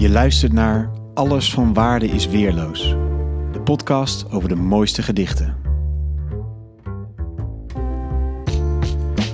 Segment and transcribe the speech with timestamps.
[0.00, 2.88] Je luistert naar Alles van Waarde is Weerloos.
[3.52, 5.56] De podcast over de mooiste gedichten.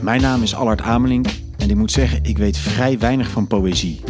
[0.02, 1.26] Mijn naam is Allard Amelink
[1.58, 4.01] en ik moet zeggen, ik weet vrij weinig van poëzie.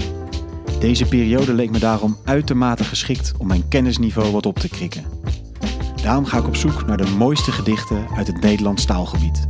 [0.80, 5.04] Deze periode leek me daarom uitermate geschikt om mijn kennisniveau wat op te krikken.
[6.02, 9.46] Daarom ga ik op zoek naar de mooiste gedichten uit het Nederlands taalgebied.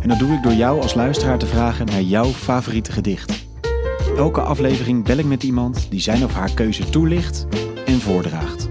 [0.00, 3.45] En dat doe ik door jou als luisteraar te vragen naar jouw favoriete gedicht.
[4.16, 7.46] Elke aflevering bel ik met iemand die zijn of haar keuze toelicht
[7.86, 8.68] en voordraagt.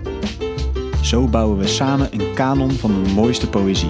[1.02, 3.90] Zo bouwen we samen een kanon van de mooiste poëzie.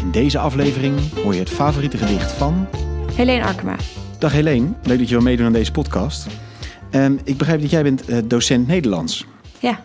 [0.00, 2.66] In deze aflevering hoor je het favoriete gedicht van...
[3.14, 3.76] Helene Arkema.
[4.18, 6.26] Dag Helene, leuk dat je wil meedoen aan deze podcast.
[6.90, 9.26] Ehm, ik begrijp dat jij bent eh, docent Nederlands.
[9.58, 9.84] Ja,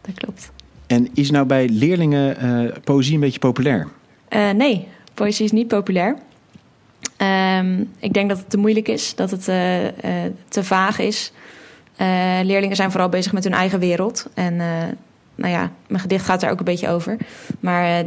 [0.00, 0.50] dat klopt.
[0.86, 3.88] En is nou bij leerlingen eh, poëzie een beetje populair?
[4.30, 6.16] Uh, nee, poëzie is niet populair.
[7.24, 9.90] Ehm, ik denk dat het te moeilijk is, dat het uh, uh,
[10.48, 11.32] te vaag is.
[12.00, 12.06] Uh,
[12.42, 14.26] leerlingen zijn vooral bezig met hun eigen wereld.
[14.34, 14.56] En
[15.34, 17.16] nou ja, mijn gedicht gaat er ook een beetje over.
[17.60, 18.04] Maar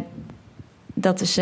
[0.93, 1.39] dat is,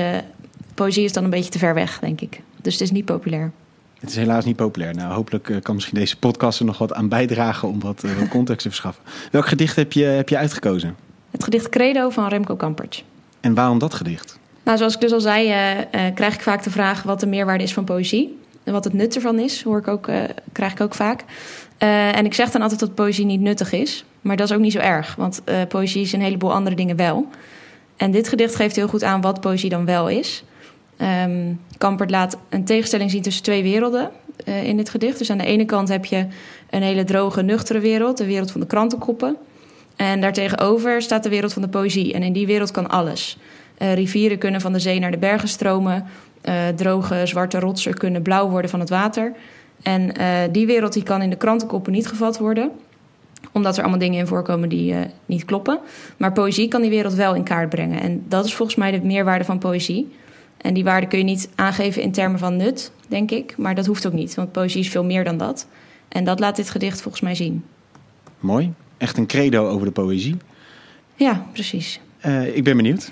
[0.73, 2.41] poëzie is dan een beetje te ver weg, denk ik.
[2.61, 3.51] Dus het is niet populair.
[3.99, 4.95] Het is helaas niet populair.
[4.95, 8.61] Nou, hopelijk kan misschien deze podcast er nog wat aan bijdragen om wat, wat context
[8.61, 9.03] te verschaffen.
[9.31, 10.95] Welk gedicht heb je, heb je uitgekozen?
[11.31, 13.03] Het gedicht Credo van Remco Kampertj.
[13.39, 14.39] En waarom dat gedicht?
[14.66, 17.27] Nou, zoals ik dus al zei, uh, uh, krijg ik vaak de vraag wat de
[17.27, 18.39] meerwaarde is van poëzie.
[18.63, 20.17] En wat het nut ervan is, hoor ik ook, uh,
[20.52, 21.23] krijg ik ook vaak.
[21.77, 24.05] en ik zeg dan altijd dat poëzie niet nuttig is.
[24.22, 27.27] Maar dat is ook niet zo erg, want poëzie is een heleboel andere dingen wel.
[27.97, 30.44] En dit gedicht geeft heel goed aan wat poëzie dan wel is.
[31.25, 34.11] Um, Kampert laat een tegenstelling zien tussen twee werelden
[34.44, 35.17] in dit gedicht.
[35.17, 36.27] Dus aan de ene kant heb je
[36.69, 39.38] een hele droge, nuchtere wereld, de wereld van de krantenkoppen.
[39.95, 42.13] En daartegenover staat de wereld van de poëzie.
[42.13, 43.38] En in die wereld kan alles.
[43.77, 46.05] Uh, rivieren kunnen van de zee naar de bergen stromen.
[46.43, 49.31] Uh, droge zwarte rotsen kunnen blauw worden van het water.
[49.81, 52.71] En uh, die wereld die kan in de krantenkoppen niet gevat worden.
[53.51, 54.95] Omdat er allemaal dingen in voorkomen die
[55.25, 55.79] niet kloppen.
[56.17, 58.01] Maar poëzie kan die wereld wel in kaart brengen.
[58.01, 60.16] En dat is volgens mij de meerwaarde van poëzie.
[60.57, 63.57] En die waarde kun je niet aangeven in termen van nut, denk ik.
[63.57, 65.67] Maar dat hoeft ook niet, want poëzie is veel meer dan dat.
[66.07, 67.63] En dat laat dit gedicht volgens mij zien.
[68.39, 68.73] Mooi.
[68.97, 70.38] Echt een credo over de poëzie.
[71.16, 72.00] Ja, precies.
[72.53, 73.11] ik ben benieuwd.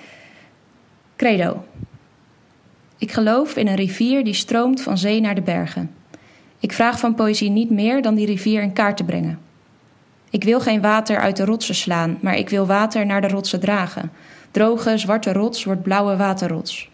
[1.16, 1.66] Credo.
[2.98, 5.92] Ik geloof in een rivier die stroomt van zee naar de bergen.
[6.60, 9.40] Ik vraag van poëzie niet meer dan die rivier in kaart te brengen.
[10.30, 13.60] Ik wil geen water uit de rotsen slaan, maar ik wil water naar de rotsen
[13.60, 14.12] dragen.
[14.52, 16.90] Droge, zwarte rots wordt blauwe waterrots.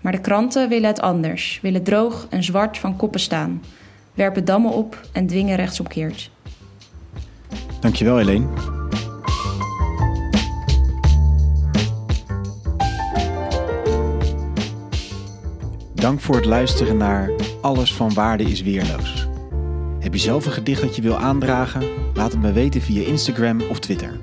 [0.00, 3.62] Maar de kranten willen het anders, willen droog en zwart van koppen staan,
[4.14, 6.30] werpen dammen op en dwingen rechtsomkeert.
[7.80, 8.73] Dankjewel, Helene.
[16.04, 19.28] Dank voor het luisteren naar Alles van Waarde is Weerloos.
[20.00, 21.82] Heb je zelf een gedicht dat je wil aandragen?
[22.14, 24.20] Laat het me weten via Instagram of Twitter.